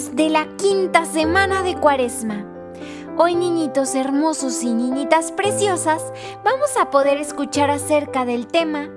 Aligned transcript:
de 0.00 0.30
la 0.30 0.56
quinta 0.56 1.04
semana 1.04 1.62
de 1.62 1.76
Cuaresma. 1.76 2.46
Hoy, 3.18 3.34
niñitos 3.34 3.94
hermosos 3.94 4.62
y 4.62 4.72
niñitas 4.72 5.30
preciosas, 5.30 6.02
vamos 6.42 6.74
a 6.80 6.90
poder 6.90 7.18
escuchar 7.18 7.70
acerca 7.70 8.24
del 8.24 8.46
tema 8.46 8.88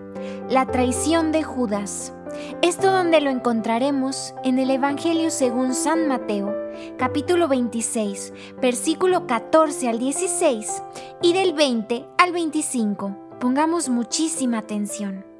La 0.49 0.65
traición 0.65 1.33
de 1.33 1.43
Judas. 1.43 2.13
Esto 2.61 2.89
donde 2.89 3.19
lo 3.19 3.31
encontraremos 3.31 4.33
en 4.45 4.59
el 4.59 4.71
Evangelio 4.71 5.29
según 5.29 5.73
San 5.73 6.07
Mateo, 6.07 6.55
capítulo 6.97 7.49
26, 7.49 8.31
versículo 8.61 9.27
14 9.27 9.89
al 9.89 9.99
16 9.99 10.83
y 11.21 11.33
del 11.33 11.53
20 11.53 12.05
al 12.17 12.31
25. 12.31 13.37
Pongamos 13.41 13.89
muchísima 13.89 14.59
atención. 14.59 15.32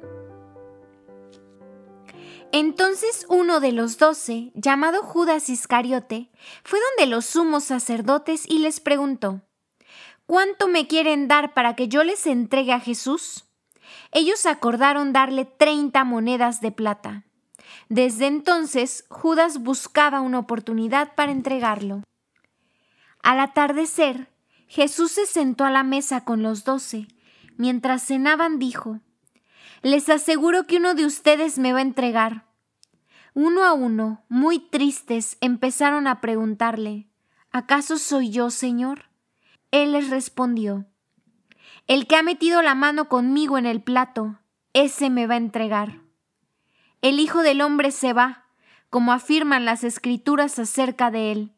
Entonces 2.56 3.26
uno 3.28 3.58
de 3.58 3.72
los 3.72 3.98
doce, 3.98 4.52
llamado 4.54 5.02
Judas 5.02 5.48
Iscariote, 5.48 6.30
fue 6.62 6.78
donde 6.88 7.10
los 7.10 7.26
sumos 7.26 7.64
sacerdotes 7.64 8.44
y 8.48 8.60
les 8.60 8.78
preguntó, 8.78 9.42
¿Cuánto 10.24 10.68
me 10.68 10.86
quieren 10.86 11.26
dar 11.26 11.52
para 11.52 11.74
que 11.74 11.88
yo 11.88 12.04
les 12.04 12.28
entregue 12.28 12.72
a 12.72 12.78
Jesús? 12.78 13.46
Ellos 14.12 14.46
acordaron 14.46 15.12
darle 15.12 15.46
treinta 15.46 16.04
monedas 16.04 16.60
de 16.60 16.70
plata. 16.70 17.24
Desde 17.88 18.28
entonces 18.28 19.04
Judas 19.08 19.58
buscaba 19.58 20.20
una 20.20 20.38
oportunidad 20.38 21.16
para 21.16 21.32
entregarlo. 21.32 22.04
Al 23.24 23.40
atardecer, 23.40 24.30
Jesús 24.68 25.10
se 25.10 25.26
sentó 25.26 25.64
a 25.64 25.72
la 25.72 25.82
mesa 25.82 26.24
con 26.24 26.44
los 26.44 26.62
doce. 26.62 27.08
Mientras 27.56 28.06
cenaban 28.06 28.60
dijo, 28.60 29.00
les 29.84 30.08
aseguro 30.08 30.66
que 30.66 30.78
uno 30.78 30.94
de 30.94 31.04
ustedes 31.04 31.58
me 31.58 31.74
va 31.74 31.80
a 31.80 31.82
entregar. 31.82 32.46
Uno 33.34 33.64
a 33.64 33.74
uno, 33.74 34.24
muy 34.30 34.58
tristes, 34.58 35.36
empezaron 35.42 36.06
a 36.06 36.22
preguntarle, 36.22 37.06
¿acaso 37.50 37.98
soy 37.98 38.30
yo, 38.30 38.48
Señor? 38.48 39.10
Él 39.72 39.92
les 39.92 40.08
respondió, 40.08 40.86
El 41.86 42.06
que 42.06 42.16
ha 42.16 42.22
metido 42.22 42.62
la 42.62 42.74
mano 42.74 43.10
conmigo 43.10 43.58
en 43.58 43.66
el 43.66 43.82
plato, 43.82 44.38
ese 44.72 45.10
me 45.10 45.26
va 45.26 45.34
a 45.34 45.38
entregar. 45.38 46.00
El 47.02 47.20
Hijo 47.20 47.42
del 47.42 47.60
Hombre 47.60 47.90
se 47.90 48.14
va, 48.14 48.46
como 48.88 49.12
afirman 49.12 49.66
las 49.66 49.84
escrituras 49.84 50.58
acerca 50.58 51.10
de 51.10 51.30
él. 51.30 51.52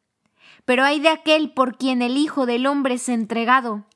Pero 0.64 0.82
hay 0.82 0.98
de 0.98 1.10
aquel 1.10 1.52
por 1.52 1.78
quien 1.78 2.02
el 2.02 2.16
Hijo 2.16 2.44
del 2.44 2.66
Hombre 2.66 2.94
es 2.94 3.08
entregado. 3.08 3.86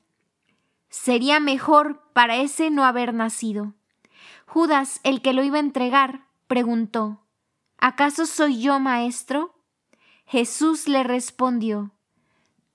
Sería 0.87 1.41
mejor 1.41 2.01
para 2.13 2.37
ese 2.37 2.69
no 2.69 2.85
haber 2.85 3.13
nacido. 3.13 3.73
Judas, 4.53 4.99
el 5.03 5.21
que 5.21 5.31
lo 5.31 5.45
iba 5.45 5.55
a 5.55 5.61
entregar, 5.61 6.27
preguntó, 6.47 7.21
¿Acaso 7.77 8.25
soy 8.25 8.61
yo, 8.61 8.81
maestro? 8.81 9.55
Jesús 10.25 10.89
le 10.89 11.03
respondió, 11.03 11.93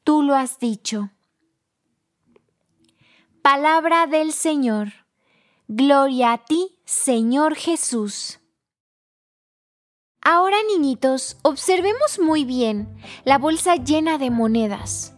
Tú 0.02 0.22
lo 0.22 0.34
has 0.34 0.58
dicho. 0.58 1.10
Palabra 3.42 4.06
del 4.06 4.32
Señor. 4.32 4.88
Gloria 5.68 6.32
a 6.32 6.38
ti, 6.46 6.78
Señor 6.86 7.54
Jesús. 7.56 8.40
Ahora, 10.22 10.56
niñitos, 10.68 11.36
observemos 11.42 12.18
muy 12.18 12.46
bien 12.46 12.88
la 13.24 13.36
bolsa 13.36 13.76
llena 13.76 14.16
de 14.16 14.30
monedas. 14.30 15.15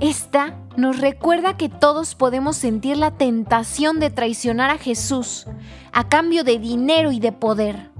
Esta 0.00 0.58
nos 0.76 0.98
recuerda 0.98 1.56
que 1.56 1.68
todos 1.68 2.16
podemos 2.16 2.56
sentir 2.56 2.96
la 2.96 3.12
tentación 3.12 4.00
de 4.00 4.10
traicionar 4.10 4.70
a 4.70 4.78
Jesús 4.78 5.46
a 5.92 6.08
cambio 6.08 6.42
de 6.42 6.58
dinero 6.58 7.12
y 7.12 7.20
de 7.20 7.30
poder. 7.30 7.90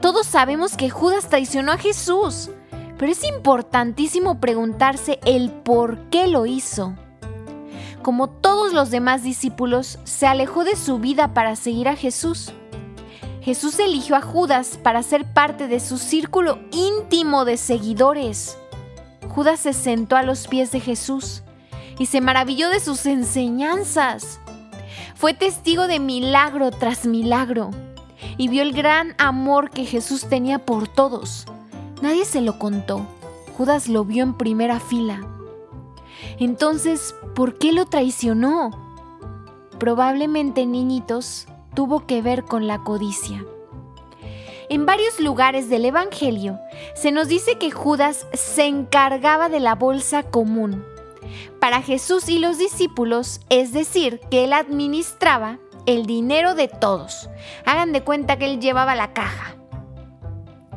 Todos 0.00 0.26
sabemos 0.26 0.78
que 0.78 0.88
Judas 0.88 1.28
traicionó 1.28 1.72
a 1.72 1.76
Jesús, 1.76 2.50
pero 2.98 3.12
es 3.12 3.22
importantísimo 3.24 4.40
preguntarse 4.40 5.20
el 5.26 5.50
por 5.50 6.08
qué 6.08 6.26
lo 6.26 6.46
hizo. 6.46 6.94
Como 8.02 8.30
todos 8.30 8.72
los 8.72 8.90
demás 8.90 9.22
discípulos, 9.22 9.98
se 10.04 10.26
alejó 10.26 10.64
de 10.64 10.74
su 10.74 10.98
vida 10.98 11.34
para 11.34 11.54
seguir 11.54 11.88
a 11.88 11.96
Jesús. 11.96 12.52
Jesús 13.42 13.78
eligió 13.78 14.16
a 14.16 14.22
Judas 14.22 14.78
para 14.82 15.02
ser 15.02 15.30
parte 15.34 15.68
de 15.68 15.80
su 15.80 15.98
círculo 15.98 16.58
íntimo 16.72 17.44
de 17.44 17.58
seguidores. 17.58 18.56
Judas 19.30 19.60
se 19.60 19.72
sentó 19.72 20.16
a 20.16 20.22
los 20.22 20.48
pies 20.48 20.72
de 20.72 20.80
Jesús 20.80 21.42
y 21.98 22.06
se 22.06 22.20
maravilló 22.20 22.68
de 22.68 22.80
sus 22.80 23.06
enseñanzas. 23.06 24.40
Fue 25.14 25.34
testigo 25.34 25.86
de 25.86 26.00
milagro 26.00 26.70
tras 26.70 27.06
milagro 27.06 27.70
y 28.36 28.48
vio 28.48 28.62
el 28.62 28.72
gran 28.72 29.14
amor 29.18 29.70
que 29.70 29.84
Jesús 29.84 30.26
tenía 30.28 30.58
por 30.58 30.88
todos. 30.88 31.46
Nadie 32.02 32.24
se 32.24 32.40
lo 32.40 32.58
contó. 32.58 33.06
Judas 33.56 33.88
lo 33.88 34.04
vio 34.04 34.24
en 34.24 34.34
primera 34.34 34.80
fila. 34.80 35.20
Entonces, 36.38 37.14
¿por 37.34 37.56
qué 37.58 37.72
lo 37.72 37.86
traicionó? 37.86 38.70
Probablemente, 39.78 40.66
niñitos, 40.66 41.46
tuvo 41.74 42.06
que 42.06 42.20
ver 42.20 42.44
con 42.44 42.66
la 42.66 42.82
codicia. 42.82 43.44
En 44.70 44.86
varios 44.86 45.18
lugares 45.18 45.68
del 45.68 45.84
Evangelio 45.84 46.60
se 46.94 47.10
nos 47.10 47.26
dice 47.26 47.58
que 47.58 47.72
Judas 47.72 48.24
se 48.34 48.66
encargaba 48.66 49.48
de 49.48 49.58
la 49.58 49.74
bolsa 49.74 50.22
común. 50.22 50.86
Para 51.58 51.82
Jesús 51.82 52.28
y 52.28 52.38
los 52.38 52.56
discípulos, 52.56 53.40
es 53.48 53.72
decir, 53.72 54.20
que 54.30 54.44
él 54.44 54.52
administraba 54.52 55.58
el 55.86 56.06
dinero 56.06 56.54
de 56.54 56.68
todos. 56.68 57.28
Hagan 57.66 57.90
de 57.90 58.04
cuenta 58.04 58.38
que 58.38 58.44
él 58.44 58.60
llevaba 58.60 58.94
la 58.94 59.12
caja. 59.12 59.56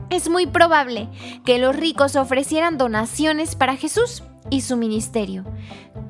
Es 0.10 0.28
muy 0.28 0.48
probable 0.48 1.08
que 1.46 1.60
los 1.60 1.75
ricos 1.75 2.16
ofrecieran 2.16 2.80
donaciones 2.80 3.56
para 3.56 3.75
Jesús 3.75 4.24
y 4.50 4.62
su 4.62 4.75
ministerio. 4.75 5.46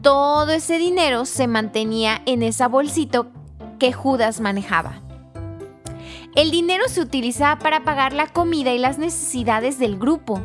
Todo 0.01 0.51
ese 0.51 0.77
dinero 0.77 1.25
se 1.25 1.47
mantenía 1.47 2.21
en 2.25 2.43
esa 2.43 2.69
bolsito 2.69 3.27
que 3.77 3.91
Judas 3.91 4.39
manejaba. 4.39 5.02
El 6.35 6.49
dinero 6.49 6.85
se 6.87 6.99
utilizaba 6.99 7.59
para 7.59 7.83
pagar 7.83 8.13
la 8.13 8.25
comida 8.25 8.73
y 8.73 8.79
las 8.79 8.97
necesidades 8.97 9.77
del 9.77 9.99
grupo, 9.99 10.41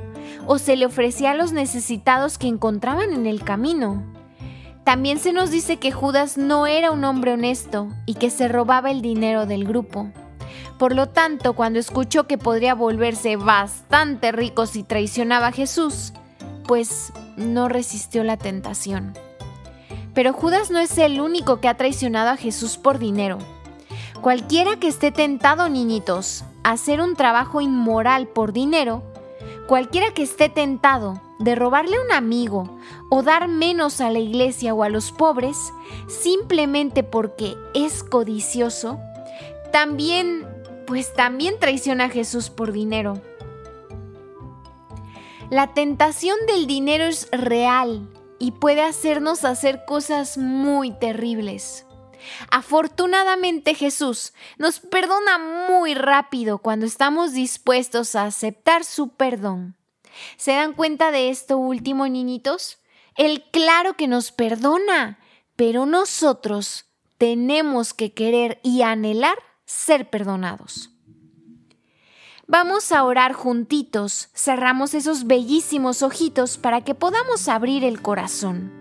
o 0.47 0.59
se 0.59 0.77
le 0.77 0.85
ofrecía 0.85 1.31
a 1.31 1.35
los 1.35 1.53
necesitados 1.53 2.37
que 2.37 2.47
encontraban 2.47 3.15
en 3.15 3.27
el 3.27 3.43
camino. 3.43 4.03
También 4.85 5.19
se 5.19 5.33
nos 5.33 5.51
dice 5.51 5.79
que 5.79 5.91
Judas 5.91 6.37
no 6.37 6.67
era 6.67 6.91
un 6.91 7.05
hombre 7.05 7.33
honesto 7.33 7.89
y 8.05 8.15
que 8.15 8.29
se 8.29 8.49
robaba 8.49 8.91
el 8.91 9.01
dinero 9.01 9.47
del 9.47 9.65
grupo. 9.65 10.11
Por 10.79 10.95
lo 10.95 11.09
tanto, 11.09 11.55
cuando 11.55 11.79
escuchó 11.79 12.27
que 12.27 12.37
podría 12.37 12.75
volverse 12.75 13.37
bastante 13.37 14.31
rico 14.31 14.67
si 14.67 14.83
traicionaba 14.83 15.49
a 15.49 15.53
Jesús, 15.53 16.13
pues 16.67 17.15
no 17.39 17.69
resistió 17.69 18.25
la 18.25 18.37
tentación. 18.37 19.15
Pero 20.13 20.35
Judas 20.35 20.71
no 20.71 20.81
es 20.81 20.99
el 20.99 21.21
único 21.21 21.61
que 21.61 21.69
ha 21.69 21.77
traicionado 21.79 22.31
a 22.31 22.37
Jesús 22.37 22.77
por 22.77 22.99
dinero. 22.99 23.39
Cualquiera 24.21 24.81
que 24.81 24.89
esté 24.89 25.13
tentado, 25.13 25.69
niñitos, 25.69 26.45
a 26.65 26.73
hacer 26.73 27.01
un 27.01 27.15
trabajo 27.15 27.61
inmoral 27.61 28.27
por 28.27 28.53
dinero, 28.53 29.03
cualquiera 29.69 30.13
que 30.13 30.25
esté 30.25 30.49
tentado 30.49 31.21
de 31.39 31.55
robarle 31.55 31.97
a 31.97 32.01
un 32.01 32.13
amigo 32.13 32.79
o 33.11 33.23
dar 33.23 33.47
menos 33.47 34.01
a 34.01 34.11
la 34.11 34.19
iglesia 34.19 34.75
o 34.75 34.83
a 34.83 34.89
los 34.89 35.13
pobres, 35.13 35.73
simplemente 36.09 37.05
porque 37.05 37.55
es 37.75 38.03
codicioso, 38.03 38.99
también, 39.71 40.47
pues 40.87 41.13
también 41.13 41.55
traiciona 41.61 42.07
a 42.07 42.11
Jesús 42.11 42.51
por 42.51 42.73
dinero. 42.73 43.21
La 45.49 45.75
tentación 45.75 46.37
del 46.49 46.67
dinero 46.67 47.05
es 47.05 47.29
real 47.31 48.09
y 48.41 48.51
puede 48.51 48.83
hacernos 48.83 49.45
hacer 49.45 49.85
cosas 49.87 50.37
muy 50.39 50.91
terribles. 50.91 51.87
Afortunadamente 52.51 53.75
Jesús 53.75 54.33
nos 54.59 54.81
perdona 54.81 55.39
muy 55.39 55.95
rápido 55.95 56.59
cuando 56.59 56.87
estamos 56.87 57.33
dispuestos 57.33 58.15
a 58.15 58.25
aceptar 58.25 58.85
su 58.85 59.11
perdón. 59.11 59.77
¿Se 60.37 60.53
dan 60.53 60.73
cuenta 60.73 61.11
de 61.11 61.31
esto 61.31 61.59
último, 61.59 62.07
niñitos? 62.09 62.79
Él 63.17 63.45
claro 63.53 63.95
que 63.95 64.09
nos 64.09 64.33
perdona, 64.33 65.19
pero 65.57 65.87
nosotros 65.87 66.87
tenemos 67.19 67.95
que 67.95 68.13
querer 68.13 68.61
y 68.63 68.83
anhelar 68.83 69.39
ser 69.65 70.09
perdonados. 70.09 70.91
Vamos 72.47 72.93
a 72.93 73.05
orar 73.05 73.35
juntitos, 73.35 74.31
cerramos 74.35 74.95
esos 74.95 75.27
bellísimos 75.27 76.03
ojitos 76.03 76.57
para 76.57 76.81
que 76.81 76.95
podamos 76.95 77.47
abrir 77.49 77.85
el 77.85 78.01
corazón. 78.01 78.73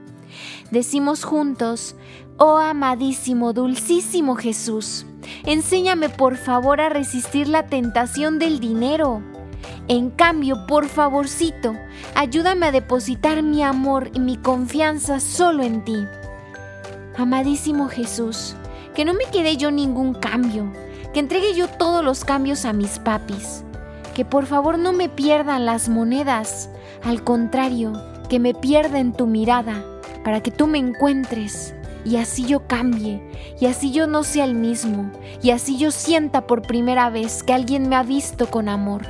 Decimos 0.72 1.26
juntos, 1.26 1.96
Oh 2.40 2.58
amadísimo, 2.58 3.52
dulcísimo 3.52 4.36
Jesús, 4.36 5.08
enséñame 5.44 6.08
por 6.08 6.38
favor 6.38 6.80
a 6.82 6.90
resistir 6.90 7.48
la 7.48 7.66
tentación 7.66 8.38
del 8.38 8.60
dinero. 8.60 9.24
En 9.88 10.12
cambio, 10.12 10.68
por 10.68 10.88
favorcito, 10.88 11.74
ayúdame 12.14 12.68
a 12.68 12.72
depositar 12.72 13.42
mi 13.42 13.64
amor 13.64 14.12
y 14.14 14.20
mi 14.20 14.38
confianza 14.38 15.20
solo 15.20 15.64
en 15.64 15.84
ti. 15.84 15.98
Amadísimo 17.18 17.88
Jesús, 17.88 18.56
que 18.94 19.04
no 19.04 19.16
me 19.16 19.26
quede 19.32 19.58
yo 19.58 19.72
ningún 19.72 20.14
cambio, 20.14 20.72
que 21.16 21.20
entregue 21.20 21.56
yo 21.56 21.68
todos 21.68 22.06
los 22.06 22.24
cambios 22.24 22.66
a 22.66 22.74
mis 22.74 23.00
papis, 23.00 23.64
que 24.14 24.26
por 24.26 24.46
favor 24.46 24.78
no 24.78 24.94
me 24.94 25.10
pierdan 25.10 25.66
las 25.66 25.90
monedas, 25.90 26.70
al 27.04 27.24
contrario, 27.24 27.94
que 28.30 28.38
me 28.38 28.54
pierden 28.54 29.12
tu 29.14 29.26
mirada, 29.26 29.84
para 30.24 30.44
que 30.44 30.52
tú 30.52 30.68
me 30.68 30.78
encuentres 30.78 31.74
y 32.08 32.16
así 32.16 32.46
yo 32.46 32.66
cambie, 32.68 33.22
y 33.60 33.66
así 33.66 33.92
yo 33.92 34.08
no 34.08 34.24
sea 34.24 34.46
el 34.46 34.54
mismo, 34.54 35.12
y 35.42 35.50
así 35.50 35.78
yo 35.78 35.92
sienta 35.92 36.48
por 36.48 36.62
primera 36.62 37.10
vez 37.10 37.44
que 37.44 37.54
alguien 37.54 37.90
me 37.90 37.98
ha 37.98 38.04
visto 38.04 38.50
con 38.50 38.70
amor. 38.70 39.06